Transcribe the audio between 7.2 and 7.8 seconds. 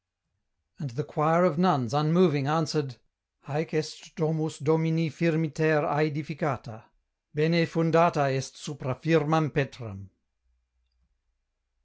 Bene